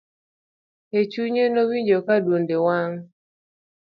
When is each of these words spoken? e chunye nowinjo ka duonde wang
e 0.99 1.01
chunye 1.11 1.43
nowinjo 1.53 1.97
ka 2.05 2.15
duonde 2.23 2.57
wang 2.65 2.93